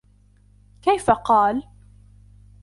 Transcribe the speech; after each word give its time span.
كَيْفَ 0.81 1.11
قَالَ 1.11 1.63